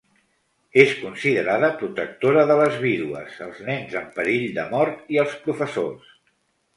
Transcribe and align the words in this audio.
És 0.83 0.91
considerada 1.01 1.67
protectora 1.81 2.45
de 2.51 2.55
les 2.61 2.77
vídues, 2.85 3.35
els 3.49 3.59
nens 3.67 3.93
en 4.01 4.07
perill 4.15 4.47
de 4.57 4.65
mort 4.73 5.13
i 5.17 5.21
els 5.25 5.37
professors. 5.45 6.09